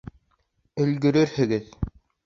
[0.85, 1.73] Өлгөрөрһөгөҙ.